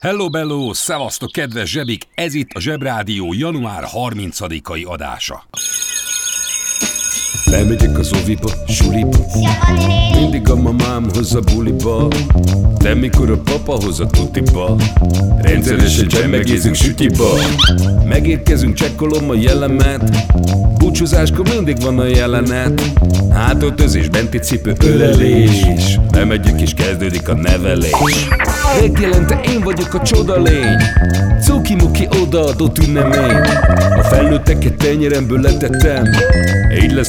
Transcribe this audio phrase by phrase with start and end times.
[0.00, 2.02] Hello, bello, szevasztok, kedves zsebik!
[2.14, 5.44] Ez itt a Zsebrádió január 30-ai adása.
[7.50, 9.18] Bemegyek az oviba, suliba.
[10.20, 12.08] Mindig a mamám a buliba.
[12.78, 14.76] De mikor a papa hoz a tutiba
[15.40, 17.28] Rendszeresen csemmegézünk sütiba.
[18.08, 20.10] Megérkezünk, csekkolom a jellemet.
[20.78, 22.82] Búcsúzáskor mindig van a jelenet.
[23.30, 25.66] Hátöltözés, benti cipő, ölelés.
[26.10, 28.26] Bemegyek és kezdődik a nevelés.
[28.80, 30.76] Megjelente én vagyok a csoda lény.
[31.40, 33.36] Cuki-muki odaadott ünnemény.
[33.98, 36.04] A felnőtteket tenyeremből letettem.
[36.82, 37.08] Így lesz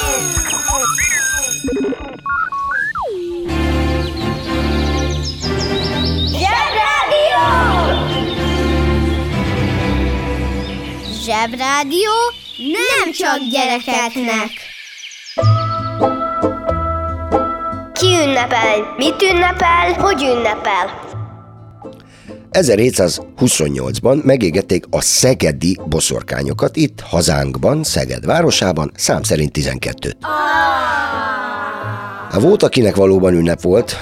[11.41, 12.11] Zsebrádió
[12.57, 14.49] nem csak gyerekeknek.
[17.93, 18.93] Ki ünnepel?
[18.97, 19.93] Mit ünnepel?
[19.97, 21.09] Hogy ünnepel?
[22.51, 30.13] 1728-ban megégették a szegedi boszorkányokat itt, hazánkban, Szeged városában, szám szerint 12-t.
[32.31, 33.97] Hát volt, akinek valóban ünnep volt,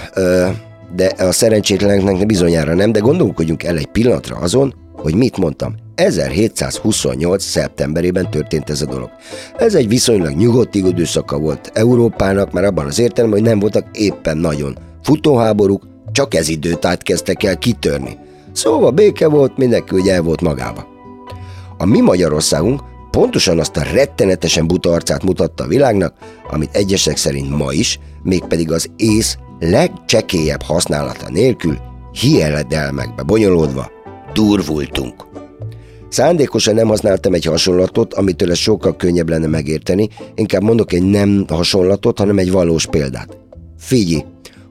[0.95, 5.75] de a szerencsétleneknek bizonyára nem, de gondolkodjunk el egy pillanatra azon, hogy mit mondtam.
[5.95, 7.43] 1728.
[7.43, 9.09] szeptemberében történt ez a dolog.
[9.57, 14.37] Ez egy viszonylag nyugodt időszaka volt Európának, mert abban az értelemben, hogy nem voltak éppen
[14.37, 18.17] nagyon futóháborúk, csak ez időt kezdtek el kitörni.
[18.51, 20.87] Szóval béke volt, mindenki ugye el volt magába.
[21.77, 26.13] A mi Magyarországunk pontosan azt a rettenetesen buta arcát mutatta a világnak,
[26.51, 31.77] amit egyesek szerint ma is, mégpedig az ész legcsekélyebb használata nélkül,
[32.11, 33.91] hieledelmekbe bonyolódva,
[34.33, 35.27] durvultunk.
[36.09, 41.45] Szándékosan nem használtam egy hasonlatot, amitől ez sokkal könnyebb lenne megérteni, inkább mondok egy nem
[41.47, 43.37] hasonlatot, hanem egy valós példát.
[43.79, 44.23] Figyelj,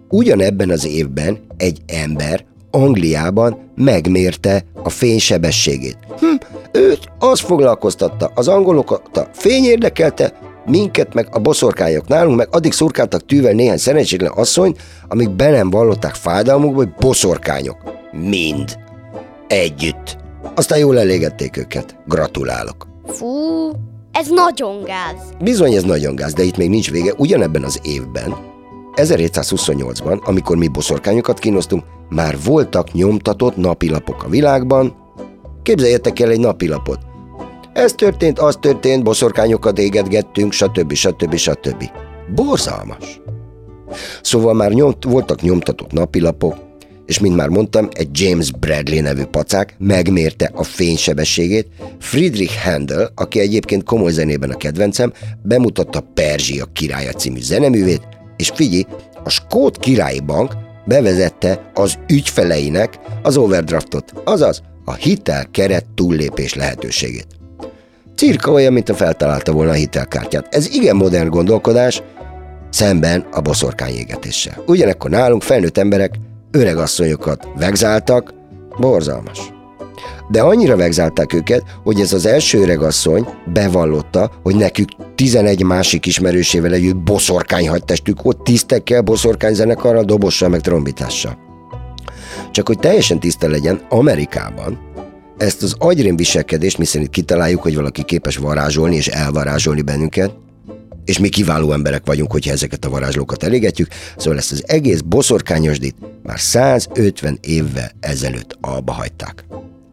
[0.08, 5.98] ugyanebben az évben egy ember Angliában megmérte a fénysebességét.
[6.18, 6.26] Hm,
[6.72, 10.32] őt az foglalkoztatta, az angolokat a fény érdekelte,
[10.66, 14.74] minket meg a boszorkányok nálunk, meg addig szurkáltak tűvel néhány szerencsétlen asszony,
[15.08, 17.76] amíg be nem vallották fájdalmukba, hogy boszorkányok.
[18.12, 18.78] Mind.
[19.48, 20.16] Együtt.
[20.54, 21.96] Aztán jól elégették őket.
[22.06, 22.86] Gratulálok.
[23.06, 23.26] Fú,
[24.12, 25.32] ez nagyon gáz.
[25.40, 27.14] Bizony ez nagyon gáz, de itt még nincs vége.
[27.16, 28.36] Ugyanebben az évben,
[28.94, 34.96] 1728-ban, amikor mi boszorkányokat kínoztunk, már voltak nyomtatott napilapok a világban.
[35.62, 36.98] Képzeljetek el egy napilapot.
[37.72, 40.92] Ez történt, az történt, boszorkányokat égetgettünk, stb.
[40.92, 41.34] stb.
[41.34, 41.84] stb.
[42.34, 43.20] Borzalmas.
[44.22, 46.54] Szóval már nyomt, voltak nyomtatott napilapok,
[47.08, 51.66] és mint már mondtam, egy James Bradley nevű pacák megmérte a fénysebességét.
[51.98, 58.84] Friedrich Handel, aki egyébként komoly zenében a kedvencem, bemutatta Perzsia királya című zeneművét, és figyelj,
[59.24, 60.52] a Skót Királyi Bank
[60.84, 67.26] bevezette az ügyfeleinek az overdraftot, azaz a hitel keret túllépés lehetőségét.
[68.16, 70.54] Cirka olyan, mint a feltalálta volna a hitelkártyát.
[70.54, 72.02] Ez igen modern gondolkodás,
[72.70, 74.62] szemben a boszorkányégetéssel.
[74.66, 76.14] Ugyanekkor nálunk felnőtt emberek
[76.50, 78.34] öregasszonyokat vegzáltak,
[78.78, 79.52] borzalmas.
[80.30, 86.72] De annyira vegzálták őket, hogy ez az első öregasszony bevallotta, hogy nekük 11 másik ismerősével
[86.72, 91.38] együtt boszorkány hadtestük volt, tisztekkel, boszorkány zenekarral, dobossal, meg trombitással.
[92.50, 94.78] Csak hogy teljesen tiszta legyen, Amerikában
[95.38, 100.34] ezt az agyrém viselkedést, miszerint kitaláljuk, hogy valaki képes varázsolni és elvarázsolni bennünket,
[101.08, 105.96] és mi kiváló emberek vagyunk, hogyha ezeket a varázslókat elégetjük, szóval ezt az egész boszorkányosdit
[106.22, 109.44] már 150 évvel ezelőtt alba hagyták.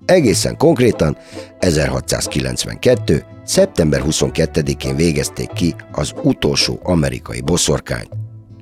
[0.05, 1.17] Egészen konkrétan
[1.59, 3.25] 1692.
[3.45, 8.09] szeptember 22-én végezték ki az utolsó amerikai boszorkányt,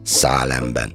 [0.03, 0.91] Szálemben.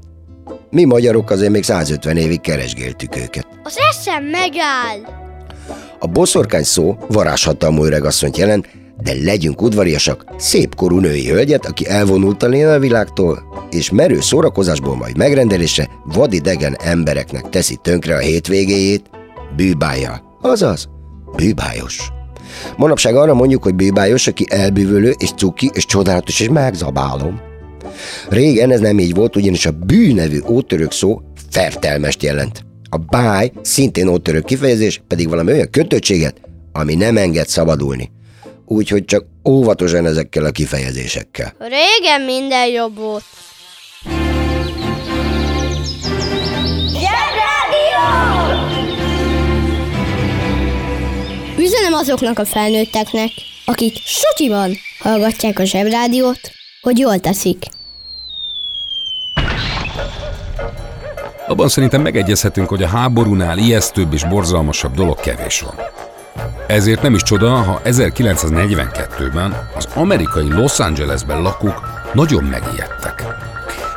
[0.71, 3.47] Mi magyarok azért még 150 évig keresgéltük őket.
[3.63, 5.27] Az eszem megáll!
[5.99, 8.69] A boszorkány szó varázshatalmú öregasszonyt jelent,
[9.03, 15.17] de legyünk udvariasak, szép korú női hölgyet, aki elvonult a világtól, és merő szórakozásból majd
[15.17, 19.11] megrendelésre vadidegen embereknek teszi tönkre a hétvégéjét,
[19.57, 20.89] bűbája, azaz,
[21.37, 22.09] bűbájos.
[22.77, 27.41] Manapság arra mondjuk, hogy bűbájos, aki elbűvölő és cuki és csodálatos és megzabálom.
[28.29, 32.65] Régen ez nem így volt, ugyanis a bű nevű ótörök szó fertelmest jelent.
[32.91, 36.41] A báj szintén ótörök kifejezés, pedig valami olyan kötöttséget,
[36.73, 38.11] ami nem enged szabadulni.
[38.71, 41.55] Úgyhogy csak óvatosan ezekkel a kifejezésekkel.
[41.59, 43.25] Régen minden jobb volt.
[51.59, 53.31] Üzenem azoknak a felnőtteknek,
[53.65, 56.41] akik sutyiban hallgatják a zsebrádiót,
[56.81, 57.65] hogy jól teszik.
[61.47, 65.75] Abban szerintem megegyezhetünk, hogy a háborúnál ijesztőbb és borzalmasabb dolog kevés van.
[66.69, 71.83] Ezért nem is csoda, ha 1942-ben az amerikai Los Angelesben lakók
[72.13, 73.25] nagyon megijedtek.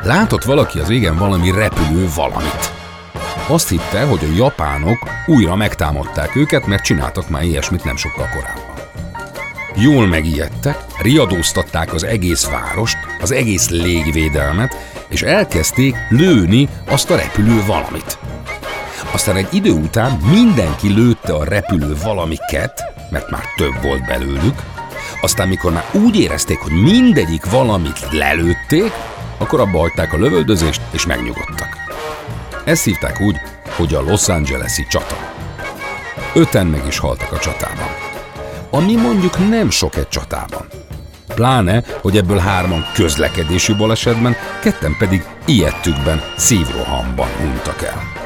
[0.03, 2.71] Látott valaki az égen valami repülő valamit.
[3.47, 8.75] Azt hitte, hogy a japánok újra megtámadták őket, mert csináltak már ilyesmit nem sokkal korábban.
[9.75, 14.75] Jól megijedtek, riadóztatták az egész várost, az egész légvédelmet,
[15.09, 18.17] és elkezdték lőni azt a repülő valamit.
[19.13, 24.61] Aztán egy idő után mindenki lőtte a repülő valamiket, mert már több volt belőlük,
[25.21, 28.91] aztán mikor már úgy érezték, hogy mindegyik valamit lelőtték,
[29.37, 31.77] akkor abba hagyták a lövöldözést és megnyugodtak.
[32.65, 33.35] Ezt hívták úgy,
[33.75, 35.17] hogy a Los Angeles-i csata.
[36.33, 37.87] Öten meg is haltak a csatában.
[38.69, 40.65] Ami mondjuk nem sok egy csatában.
[41.35, 48.20] Pláne, hogy ebből hárman közlekedési balesetben, ketten pedig ilyettükben, szívrohamban untak el.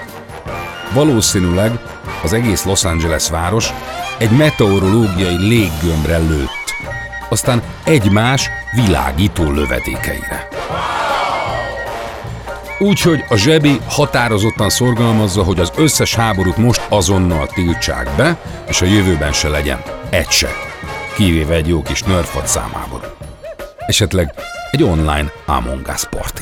[0.94, 1.80] Valószínűleg
[2.24, 3.74] az egész Los Angeles város
[4.18, 6.76] egy meteorológiai léggömbre lőtt,
[7.30, 10.48] aztán egymás világító lövedékeire.
[12.80, 18.86] Úgyhogy a zsebi határozottan szorgalmazza, hogy az összes háborút most azonnal tiltsák be, és a
[18.86, 20.50] jövőben se legyen egy se,
[21.16, 23.16] kivéve egy jó kis nörfot számából.
[23.88, 24.34] Esetleg
[24.72, 26.42] egy online Among Us party.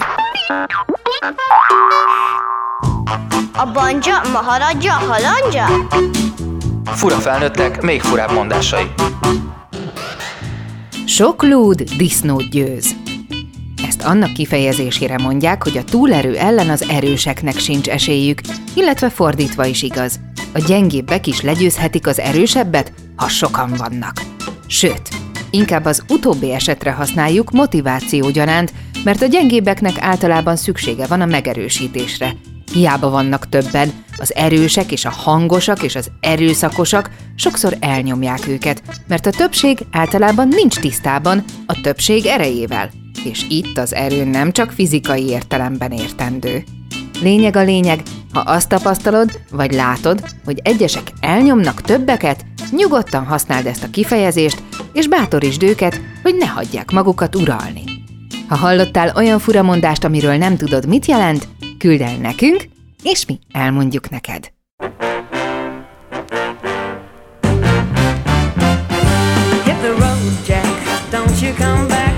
[3.54, 5.66] A banja, maharadja, halandja?
[6.86, 8.84] Fura felnőttek, még furább mondásai.
[11.06, 12.96] Sok lúd disznót győz.
[13.88, 18.42] Ezt annak kifejezésére mondják, hogy a túlerő ellen az erőseknek sincs esélyük,
[18.74, 20.20] illetve fordítva is igaz.
[20.54, 24.22] A gyengébbek is legyőzhetik az erősebbet, ha sokan vannak.
[24.68, 25.10] Sőt,
[25.50, 28.74] inkább az utóbbi esetre használjuk motiváció gyanánt,
[29.04, 32.36] mert a gyengébbeknek általában szüksége van a megerősítésre.
[32.74, 39.26] Hiába vannak többen, az erősek és a hangosak és az erőszakosak sokszor elnyomják őket, mert
[39.26, 42.90] a többség általában nincs tisztában a többség erejével.
[43.24, 46.64] És itt az erő nem csak fizikai értelemben értendő.
[47.22, 48.02] Lényeg a lényeg,
[48.34, 54.64] ha azt tapasztalod, vagy látod, hogy egyesek elnyomnak többeket, nyugodtan használd ezt a kifejezést,
[54.94, 57.84] és bátorítsd őket, hogy ne hagyják magukat uralni.
[58.48, 61.48] Ha hallottál olyan furamondást, amiről nem tudod, mit jelent,
[61.84, 62.64] küld el nekünk,
[63.04, 64.52] és mi elmondjuk neked.
[69.64, 70.66] Hit the road, Jack.
[71.12, 72.13] Don't you come back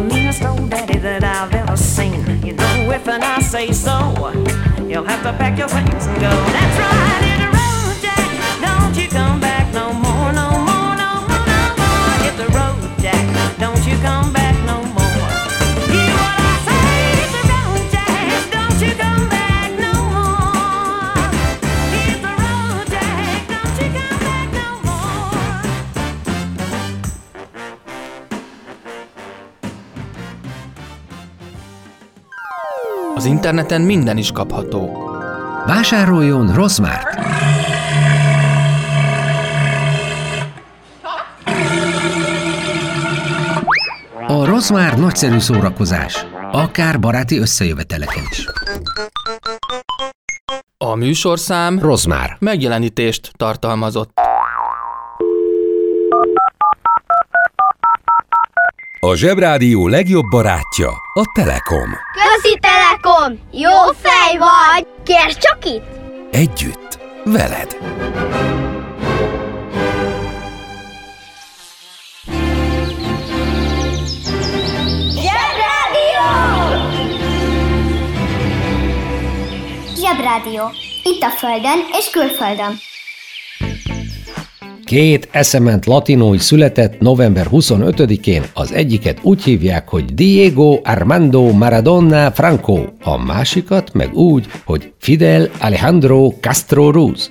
[0.00, 2.24] the meanest old daddy that I've ever seen.
[2.44, 3.96] You know, if and I say so,
[4.88, 6.30] you'll have to pack your things and go.
[6.56, 8.28] That's right, hit the road, Jack.
[8.64, 12.12] Don't you come back no more, no more, no more, no more.
[12.24, 13.24] Hit the road, Jack.
[13.58, 14.39] Don't you come back
[33.40, 35.10] interneten minden is kapható.
[35.66, 37.18] Vásároljon Rosszmárt!
[44.26, 48.46] A Rosszmár nagyszerű szórakozás, akár baráti összejöveteleken is.
[50.78, 54.19] A műsorszám Rosszmár megjelenítést tartalmazott.
[59.02, 61.90] A Zsebrádió legjobb barátja a Telekom.
[62.12, 63.38] Közi Telekom!
[63.52, 64.86] Jó fej vagy!
[65.04, 65.84] Kérd csak itt!
[66.30, 67.76] Együtt, veled.
[75.14, 76.28] Zsebrádió!
[79.96, 80.70] Zsebrádió.
[81.02, 82.78] Itt a Földön és külföldön.
[84.90, 92.84] Két eszement latinói született november 25-én, az egyiket úgy hívják, hogy Diego Armando Maradona Franco,
[93.02, 97.30] a másikat meg úgy, hogy Fidel Alejandro Castro Ruz.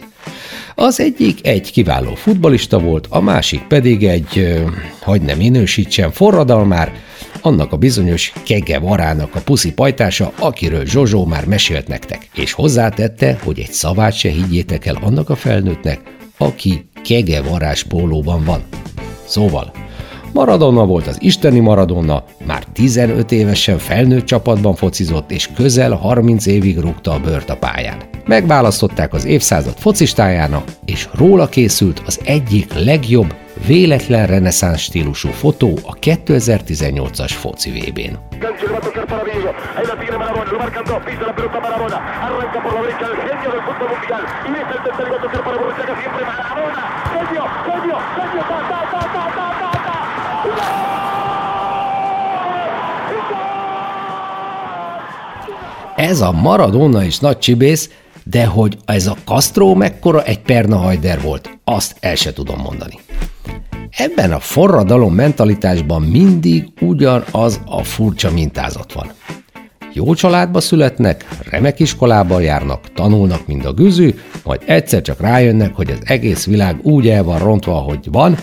[0.76, 4.60] Az egyik egy kiváló futbalista volt, a másik pedig egy,
[5.02, 6.94] hogy nem minősítsen, forradalmár,
[7.42, 12.30] annak a bizonyos Kege Varának a puszi pajtása, akiről Zsozsó már mesélt nektek.
[12.36, 17.42] És hozzátette, hogy egy szavát se higgyétek el annak a felnőttnek, aki Kege
[17.88, 18.64] pólóban van.
[19.26, 19.72] Szóval,
[20.34, 26.80] Maradona volt az isteni Maradona, már 15 évesen felnőtt csapatban focizott, és közel 30 évig
[26.80, 27.98] rúgta a bört a pályán.
[28.26, 33.34] Megválasztották az évszázad focistájának, és róla készült az egyik legjobb,
[33.66, 38.20] véletlen reneszánsz stílusú fotó a 2018-as foci VB-n.
[55.96, 57.90] Ez a Maradona is nagy csibész,
[58.24, 63.00] de hogy ez a Castro mekkora egy perna hajder volt, azt el se tudom mondani.
[63.90, 69.12] Ebben a forradalom mentalitásban mindig ugyanaz a furcsa mintázat van.
[69.94, 75.92] Jó családba születnek, remek iskolába járnak, tanulnak, mint a güzű, majd egyszer csak rájönnek, hogy
[75.92, 78.38] az egész világ úgy el van rontva, ahogy van,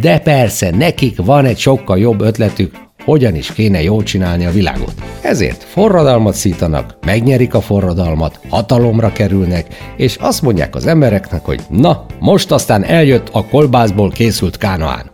[0.00, 2.74] de persze nekik van egy sokkal jobb ötletük,
[3.06, 4.94] hogyan is kéne jól csinálni a világot.
[5.20, 12.06] Ezért forradalmat szítanak, megnyerik a forradalmat, hatalomra kerülnek, és azt mondják az embereknek, hogy na,
[12.18, 15.10] most aztán eljött a kolbászból készült kánaán.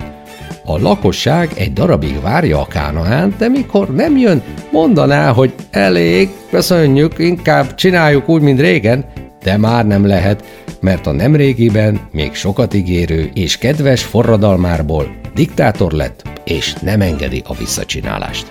[0.64, 7.18] A lakosság egy darabig várja a kánaánt, de mikor nem jön, mondaná, hogy elég, köszönjük,
[7.18, 9.04] inkább csináljuk úgy, mint régen,
[9.42, 10.44] de már nem lehet,
[10.80, 17.54] mert a nemrégiben még sokat ígérő és kedves forradalmárból diktátor lett, és nem engedi a
[17.54, 18.50] visszacsinálást.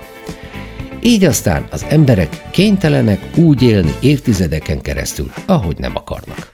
[1.01, 6.53] Így aztán az emberek kénytelenek úgy élni évtizedeken keresztül, ahogy nem akarnak.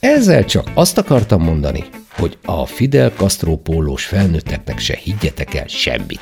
[0.00, 1.84] Ezzel csak azt akartam mondani,
[2.18, 6.20] hogy a Fidel Castro pólós felnőtteknek se higgyetek el semmit.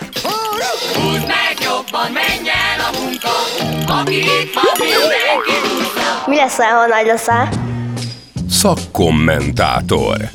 [0.94, 3.30] Húzd meg jobban, menj el a munka,
[4.00, 6.24] aki itt van, mindenki húzza.
[6.26, 7.48] Mi leszel, ha nagy leszel?
[8.50, 10.30] Szakkommentátor.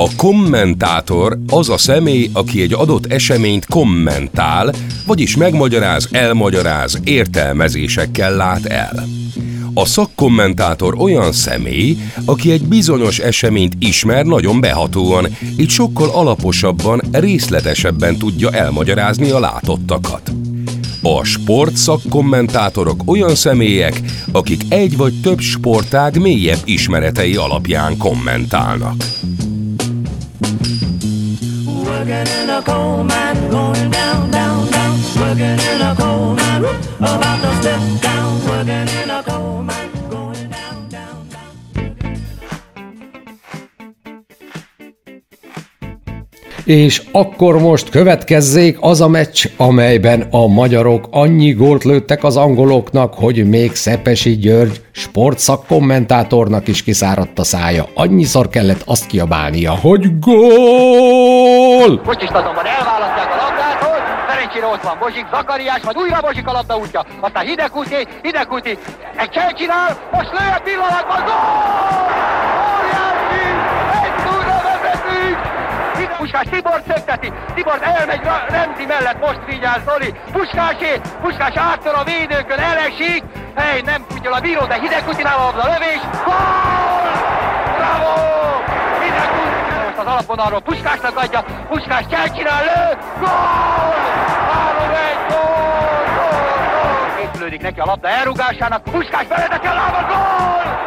[0.00, 4.72] A kommentátor az a személy, aki egy adott eseményt kommentál,
[5.06, 9.06] vagyis megmagyaráz, elmagyaráz, értelmezésekkel lát el.
[9.74, 15.26] A szakkommentátor olyan személy, aki egy bizonyos eseményt ismer nagyon behatóan,
[15.58, 20.32] így sokkal alaposabban, részletesebben tudja elmagyarázni a látottakat.
[21.02, 24.00] A sportszakkommentátorok olyan személyek,
[24.32, 28.94] akik egy vagy több sportág mélyebb ismeretei alapján kommentálnak.
[31.98, 35.00] Working in a coal mine, going down, down, down.
[35.18, 36.64] Working in a coal mine,
[37.00, 38.46] about to step down.
[38.46, 39.87] Working in a coal mine,
[46.68, 53.14] És akkor most következzék az a meccs, amelyben a magyarok annyi gólt lőttek az angoloknak,
[53.14, 57.86] hogy még Szepesi György sportszakkommentátornak is kiszáradt a szája.
[57.94, 62.00] Annyiszor kellett azt kiabálnia, hogy gól!
[62.04, 63.96] Most is azonban elválasztják a labdától,
[64.28, 68.78] szerencsére ott van Bozsik, Zakariás, majd újra Bozsik a labda útja, aztán Hidegkuti, Hidegkuti,
[69.16, 71.38] egy cselcsinál, most lő a pillanatban, gól!
[72.76, 73.67] Óriási!
[76.06, 82.58] Puskás Tibor szökteti, Tibor elmegy Remzi mellett, most vigyáz Zoli, Puskásé, Puskás áttör a védőkön,
[82.58, 83.22] elesik,
[83.54, 87.08] hely, nem figyel a bíró, de Hidegkutinál van a lövés, gól!
[87.76, 88.14] Bravo!
[89.02, 89.86] Hidegkuti!
[89.86, 93.94] Most az alapvonalról Puskásnak adja, Puskás cselcsinál, lő, gól!
[94.88, 97.30] 3-1, gól, gól, gól!
[97.30, 100.06] Készülődik neki a labda elrugásának, Puskás beledek el lába!
[100.06, 100.77] Gól!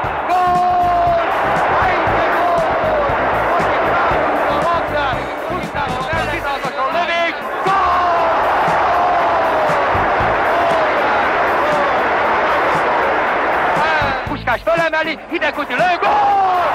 [15.32, 16.70] Hidegkuti lő, gól!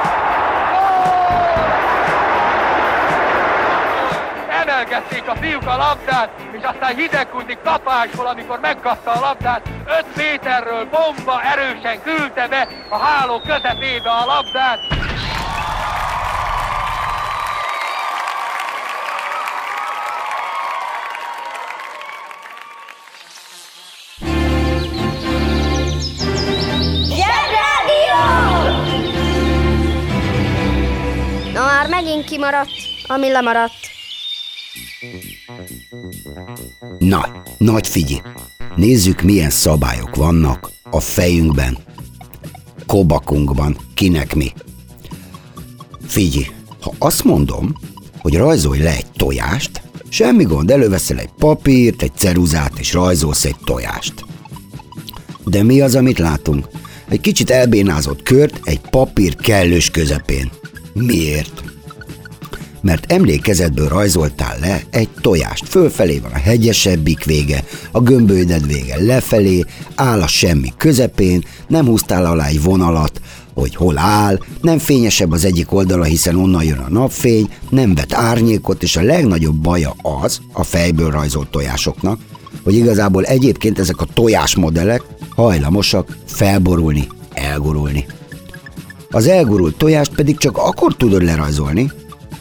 [4.48, 10.84] Emelgették a fiúk a labdát, és aztán Hidegkuti kapásból, amikor megkapta a labdát, 5 méterről
[10.84, 14.96] bomba erősen küldte be a háló közepébe a labdát.
[32.16, 32.70] Megint kimaradt,
[33.06, 33.73] ami lemaradt.
[36.99, 38.20] Na, nagy figyelj!
[38.76, 41.78] Nézzük, milyen szabályok vannak a fejünkben,
[42.87, 44.52] kobakunkban, kinek mi.
[46.06, 46.46] Figyelj,
[46.80, 47.75] ha azt mondom,
[48.18, 53.56] hogy rajzolj le egy tojást, semmi gond, előveszel egy papírt, egy ceruzát, és rajzolsz egy
[53.64, 54.25] tojást.
[55.44, 56.68] De mi az, amit látunk?
[57.08, 60.50] Egy kicsit elbénázott kört egy papír kellős közepén.
[60.92, 61.75] Miért?
[62.87, 65.69] Mert emlékezetből rajzoltál le egy tojást.
[65.69, 69.64] Fölfelé van a hegyesebbik vége, a gömbölyded vége lefelé,
[69.95, 73.21] áll a semmi közepén, nem húztál alá egy vonalat,
[73.55, 78.14] hogy hol áll, nem fényesebb az egyik oldala, hiszen onnan jön a napfény, nem vet
[78.14, 82.21] árnyékot, és a legnagyobb baja az, a fejből rajzolt tojásoknak,
[82.64, 85.02] hogy igazából egyébként ezek a tojásmodellek
[85.35, 88.07] hajlamosak felborulni, elgurulni.
[89.11, 91.93] Az elgurult tojást pedig csak akkor tudod lerajzolni,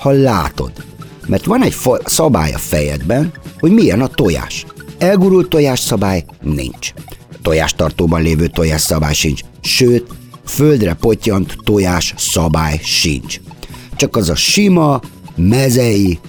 [0.06, 0.72] ha látod.
[1.28, 4.66] Mert van egy szabály a fejedben, hogy milyen a tojás.
[4.98, 6.94] Elgurult tojás szabály nincs.
[7.42, 9.42] Tojástartóban lévő tojás szabály sincs.
[9.62, 10.08] Sőt,
[10.46, 13.40] földre potyant tojás szabály sincs.
[13.96, 15.02] Csak az a sima,
[15.36, 16.20] mezei,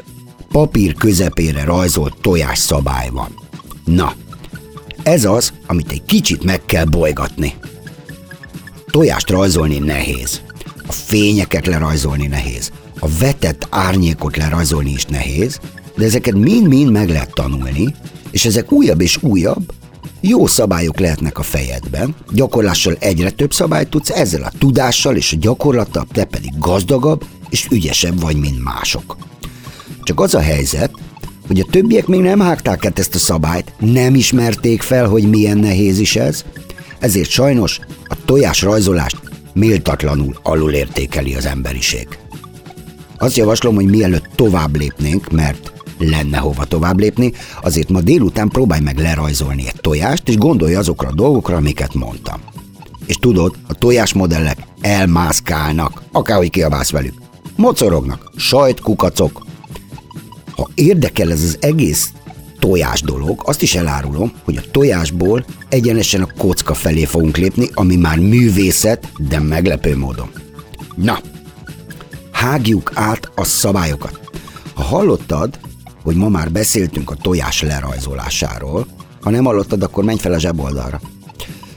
[0.48, 3.28] papír közepére rajzolt tojás szabály van.
[3.84, 4.14] Na,
[5.02, 7.54] ez az, amit egy kicsit meg kell bolygatni.
[8.90, 10.40] Tojást rajzolni nehéz.
[10.86, 12.72] A fényeket lerajzolni nehéz.
[12.98, 15.60] A vetett árnyékot lerajzolni is nehéz,
[15.96, 17.94] de ezeket mind-mind meg lehet tanulni,
[18.30, 19.72] és ezek újabb és újabb,
[20.20, 25.36] jó szabályok lehetnek a fejedben, gyakorlással egyre több szabályt tudsz, ezzel a tudással és a
[25.40, 29.16] gyakorlattal te pedig gazdagabb és ügyesebb vagy, mint mások.
[30.02, 30.90] Csak az a helyzet,
[31.46, 35.58] hogy a többiek még nem hágták át ezt a szabályt, nem ismerték fel, hogy milyen
[35.58, 36.44] nehéz is ez,
[36.98, 39.20] ezért sajnos a tojás rajzolást
[39.52, 42.08] méltatlanul alulértékeli az emberiség.
[43.18, 48.80] Azt javaslom, hogy mielőtt tovább lépnénk, mert lenne hova tovább lépni, azért ma délután próbálj
[48.80, 52.40] meg lerajzolni egy tojást, és gondolj azokra a dolgokra, amiket mondtam.
[53.06, 57.14] És tudod, a tojásmodellek elmászkálnak, akárhogy kiabálsz velük.
[57.56, 59.46] Mocorognak, sajt, kukacok.
[60.50, 62.12] Ha érdekel ez az egész
[62.58, 67.96] tojás dolog, azt is elárulom, hogy a tojásból egyenesen a kocka felé fogunk lépni, ami
[67.96, 70.30] már művészet, de meglepő módon.
[70.94, 71.20] Na,
[72.36, 74.20] hágjuk át a szabályokat.
[74.74, 75.58] Ha hallottad,
[76.02, 78.86] hogy ma már beszéltünk a tojás lerajzolásáról,
[79.20, 81.00] ha nem hallottad, akkor menj fel a zseboldalra.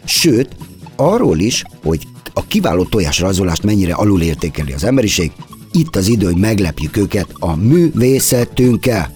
[0.03, 0.55] Sőt,
[0.95, 5.31] arról is, hogy a kiváló tojás rajzolást mennyire alulértékeli az emberiség,
[5.71, 9.13] itt az idő, hogy meglepjük őket a művészetünkkel.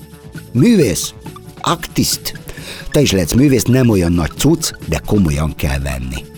[0.52, 1.14] Művész,
[1.62, 2.40] aktiszt.
[2.92, 6.33] Te is lehetsz művész, nem olyan nagy cucc, de komolyan kell venni.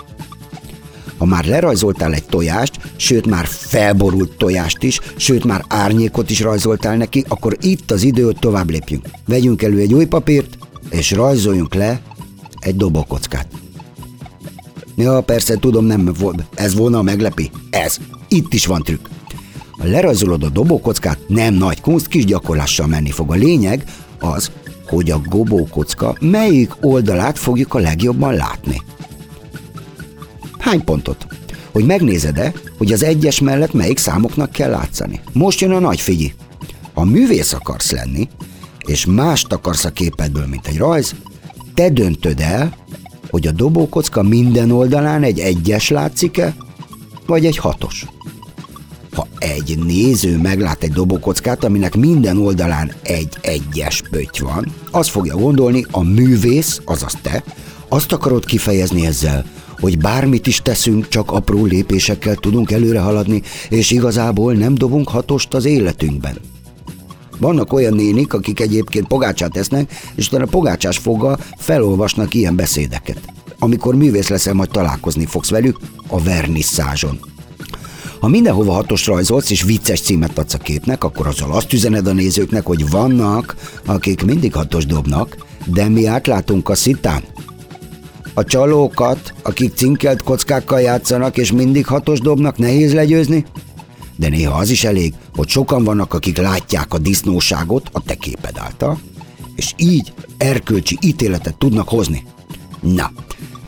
[1.17, 6.97] Ha már lerajzoltál egy tojást, sőt már felborult tojást is, sőt már árnyékot is rajzoltál
[6.97, 9.07] neki, akkor itt az idő, hogy tovább lépjünk.
[9.27, 10.57] Vegyünk elő egy új papírt,
[10.89, 12.01] és rajzoljunk le
[12.59, 13.47] egy dobókockát.
[14.95, 16.43] Ja, persze, tudom, nem volt.
[16.55, 17.51] Ez volna a meglepi.
[17.69, 17.97] Ez.
[18.27, 19.05] Itt is van trükk.
[19.77, 23.31] Ha lerajzolod a dobókockát, nem nagy kunst, kis gyakorlással menni fog.
[23.31, 23.83] A lényeg
[24.19, 24.51] az,
[24.87, 28.81] hogy a gobókocka melyik oldalát fogjuk a legjobban látni.
[30.65, 31.27] Hány pontot?
[31.71, 35.21] Hogy megnézed-e, hogy az egyes mellett melyik számoknak kell látszani.
[35.33, 36.33] Most jön a nagy figyi.
[36.93, 38.27] Ha művész akarsz lenni,
[38.85, 41.15] és mást akarsz a képedből, mint egy rajz,
[41.73, 42.77] te döntöd el,
[43.29, 46.55] hogy a dobókocka minden oldalán egy egyes látszik-e,
[47.25, 48.05] vagy egy hatos.
[49.13, 55.35] Ha egy néző meglát egy dobókockát, aminek minden oldalán egy egyes pötty van, az fogja
[55.35, 57.43] gondolni, a művész, azaz te,
[57.89, 59.45] azt akarod kifejezni ezzel,
[59.79, 65.53] hogy bármit is teszünk, csak apró lépésekkel tudunk előre haladni, és igazából nem dobunk hatost
[65.53, 66.37] az életünkben.
[67.37, 73.19] Vannak olyan nénik, akik egyébként pogácsát esznek, és utána pogácsás foggal felolvasnak ilyen beszédeket.
[73.59, 77.19] Amikor művész leszel, majd találkozni fogsz velük a vernisszázson.
[78.19, 82.13] Ha mindenhova hatos rajzolsz és vicces címet adsz a képnek, akkor azzal azt üzened a
[82.13, 87.23] nézőknek, hogy vannak, akik mindig hatos dobnak, de mi átlátunk a szitán.
[88.37, 93.45] A csalókat, akik cinkelt kockákkal játszanak és mindig hatos dobnak, nehéz legyőzni?
[94.15, 98.57] De néha az is elég, hogy sokan vannak, akik látják a disznóságot a te képed
[98.57, 98.99] által,
[99.55, 102.25] és így erkölcsi ítéletet tudnak hozni.
[102.79, 103.11] Na,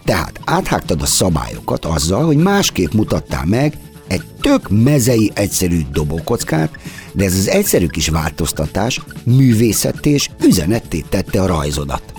[0.04, 3.78] tehát áthágtad a szabályokat azzal, hogy másképp mutattál meg
[4.08, 6.72] egy tök mezei egyszerű dobókockát,
[7.12, 12.14] de ez az egyszerű kis változtatás művészetté és üzenetté tette a rajzodat.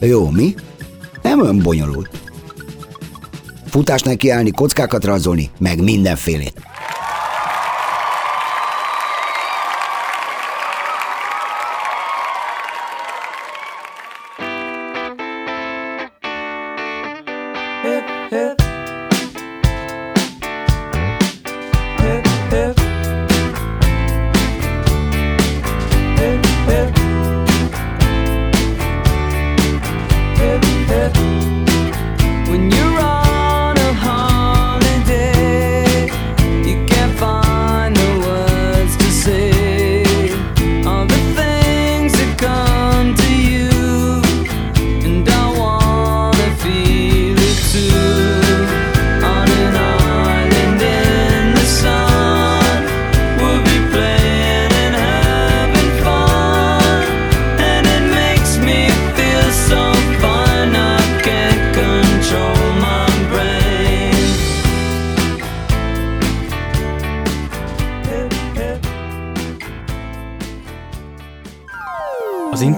[0.00, 0.54] Jó, mi?
[1.22, 2.10] Nem olyan bonyolult.
[3.66, 6.67] Futás neki állni, kockákat rajzolni, meg mindenfélét.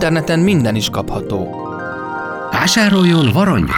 [0.01, 1.69] Interneten minden is kapható.
[2.51, 3.75] Vásároljon varangyot!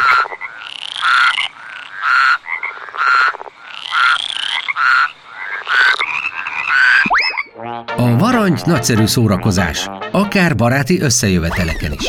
[7.97, 12.09] A varangy nagyszerű szórakozás, akár baráti összejöveteleken is.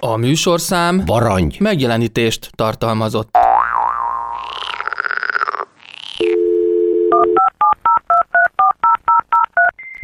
[0.00, 1.56] A műsorszám Varangy.
[1.60, 3.36] megjelenítést tartalmazott.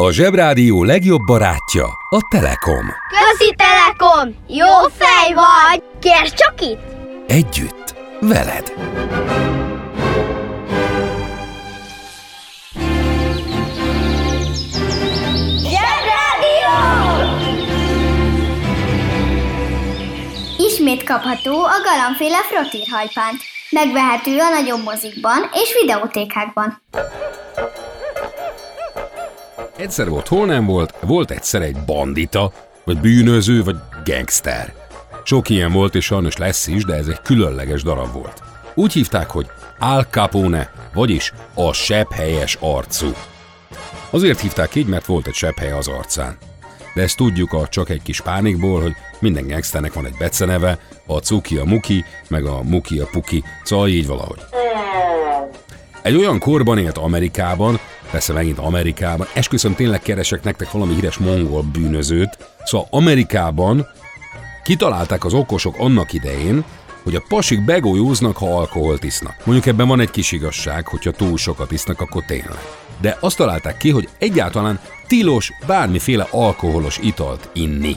[0.02, 2.86] A Zsebrádió legjobb barátja a Telekom.
[3.08, 4.34] Közi Telekom!
[4.48, 5.82] Jó fej vagy!
[6.00, 6.80] Kérd csak itt!
[7.26, 8.72] Együtt, veled.
[15.58, 16.76] Zsebrádió!
[20.56, 23.40] Ismét kapható a galambféle frottírhajpánt.
[23.70, 26.82] Megvehető a nagyobb mozikban és videótékákban.
[29.76, 32.52] Egyszer volt, hol nem volt, volt egyszer egy bandita,
[32.84, 34.72] vagy bűnöző, vagy gangster.
[35.24, 38.42] Sok ilyen volt, és sajnos lesz is, de ez egy különleges darab volt.
[38.74, 39.46] Úgy hívták, hogy
[39.78, 43.12] Al Capone, vagyis a sebhelyes arcú.
[44.10, 46.36] Azért hívták így, mert volt egy sebhely az arcán.
[46.94, 51.18] De ezt tudjuk a csak egy kis pánikból, hogy minden gangsternek van egy beceneve, a
[51.18, 54.40] Cuki a Muki, meg a Muki a Puki, szóval így valahogy.
[56.02, 57.78] Egy olyan korban élt Amerikában,
[58.10, 63.86] persze megint Amerikában, esküszöm tényleg keresek nektek valami híres mongol bűnözőt, szóval Amerikában
[64.64, 66.64] kitalálták az okosok annak idején,
[67.02, 69.34] hogy a pasik begójóznak, ha alkoholt isznak.
[69.44, 72.58] Mondjuk ebben van egy kis igazság, hogyha túl sokat isznak, akkor tényleg.
[73.00, 77.96] De azt találták ki, hogy egyáltalán tilos bármiféle alkoholos italt inni.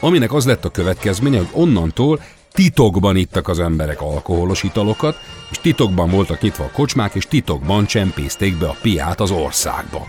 [0.00, 2.20] Aminek az lett a következménye, hogy onnantól
[2.52, 5.16] titokban ittak az emberek alkoholos italokat,
[5.50, 10.06] és titokban voltak nyitva a kocsmák, és titokban csempészték be a piát az országba.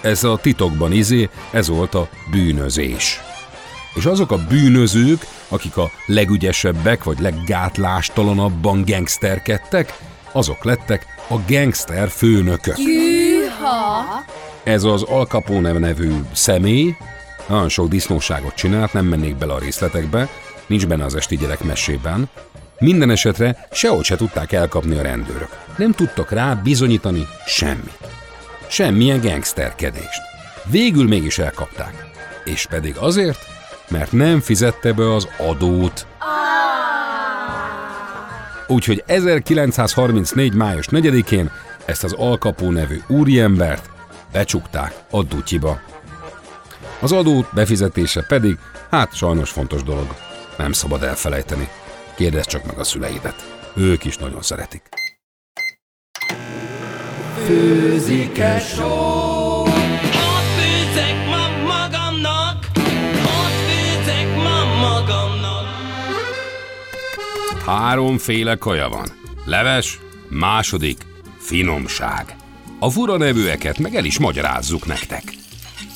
[0.00, 3.20] Ez a titokban izé, ez volt a bűnözés.
[3.94, 9.98] És azok a bűnözők, akik a legügyesebbek vagy leggátlástalanabban gangsterkedtek,
[10.32, 12.76] azok lettek a gangster főnökök.
[12.76, 14.24] Hűha!
[14.62, 16.96] Ez az Al Capone nevű személy
[17.48, 20.28] nagyon sok disznóságot csinált, nem mennék bele a részletekbe,
[20.72, 22.28] nincs benne az esti gyerek mesében.
[22.78, 25.58] Minden esetre sehogy se tudták elkapni a rendőrök.
[25.76, 27.98] Nem tudtak rá bizonyítani semmit.
[28.68, 30.20] Semmilyen gangsterkedést.
[30.64, 32.10] Végül mégis elkapták.
[32.44, 33.38] És pedig azért,
[33.88, 36.06] mert nem fizette be az adót.
[38.66, 40.54] Úgyhogy 1934.
[40.54, 41.50] május 4-én
[41.84, 43.90] ezt az Alkapó nevű úriembert
[44.32, 45.80] becsukták a dutyiba.
[47.00, 48.58] Az adó befizetése pedig,
[48.90, 50.31] hát sajnos fontos dolog.
[50.56, 51.68] Nem szabad elfelejteni.
[52.16, 53.70] Kérdezd csak meg a szüleidet.
[53.74, 54.82] Ők is nagyon szeretik.
[57.46, 59.62] Főzik-e só?
[59.62, 62.66] Ott főzek ma magamnak,
[63.24, 65.66] ott főzek ma magamnak.
[67.66, 69.08] Háromféle kaja van.
[69.44, 71.06] Leves, második,
[71.38, 72.36] finomság.
[72.78, 75.22] A fura nevűeket meg el is magyarázzuk nektek.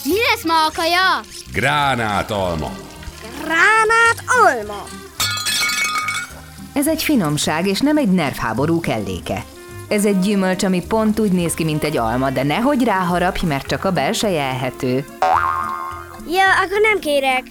[0.04, 1.20] Mi lesz ma a kaja?
[1.52, 2.72] Gránát alma,
[3.46, 4.84] Gránát alma.
[6.72, 9.44] Ez egy finomság, és nem egy nervháború kelléke.
[9.88, 13.66] Ez egy gyümölcs, ami pont úgy néz ki, mint egy alma, de nehogy ráharapj, mert
[13.66, 15.04] csak a belseje ehető.
[16.28, 17.42] Ja, akkor nem kérek.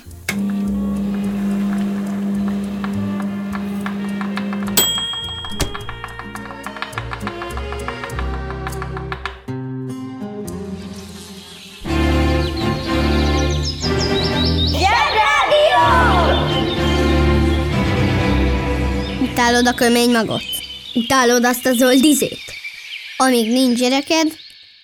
[19.46, 20.42] Utálod a kömény magot?
[20.94, 22.40] Utálod azt a zöld izét?
[23.18, 24.28] Amíg nincs gyereked,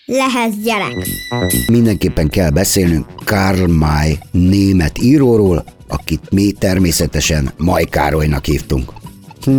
[0.05, 1.07] lehetsz gyerek.
[1.67, 8.91] Mindenképpen kell beszélnünk Karl May német íróról, akit mi természetesen Maj Károlynak hívtunk.
[9.43, 9.57] Hm.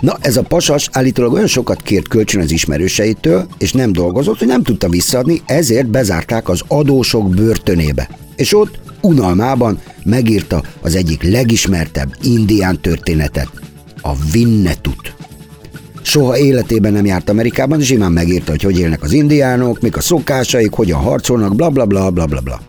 [0.00, 4.48] Na, ez a pasas állítólag olyan sokat kért kölcsön az ismerőseitől, és nem dolgozott, hogy
[4.48, 8.08] nem tudta visszaadni, ezért bezárták az adósok börtönébe.
[8.34, 13.64] És ott unalmában megírta az egyik legismertebb indián történetet,
[14.06, 15.14] a Vinnetut.
[16.02, 20.00] Soha életében nem járt Amerikában, és imán megírta, hogy hogy élnek az indiánok, mik a
[20.00, 22.60] szokásaik, hogyan harcolnak, bla bla bla bla bla bla.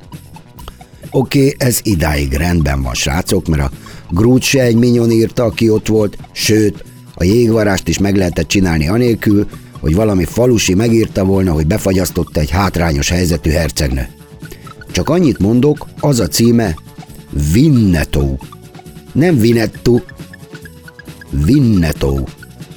[1.11, 3.71] Oké, okay, ez idáig rendben van, srácok, mert a
[4.09, 8.87] Groot se egy minyon írta, aki ott volt, sőt, a jégvarást is meg lehetett csinálni
[8.87, 9.47] anélkül,
[9.79, 14.07] hogy valami falusi megírta volna, hogy befagyasztotta egy hátrányos helyzetű hercegnő.
[14.91, 16.75] Csak annyit mondok, az a címe
[17.51, 18.39] Vinnetó.
[19.11, 19.99] Nem Vinettu,
[21.29, 22.27] Vinnetó.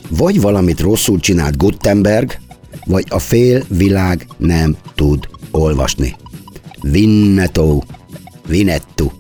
[0.09, 2.39] Vagy valamit rosszul csinált Gutenberg,
[2.87, 6.17] vagy a fél világ nem tud olvasni.
[6.83, 7.85] Vinnetó.
[8.47, 9.11] Vinettu.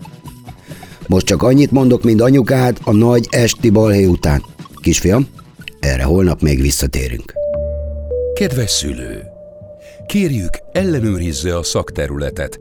[1.07, 4.45] Most csak annyit mondok, mint anyukád a nagy esti balhé után.
[4.75, 5.27] Kisfiam,
[5.81, 7.33] erre holnap még visszatérünk.
[8.35, 9.23] Kedves szülő!
[10.07, 12.61] Kérjük, ellenőrizze a szakterületet,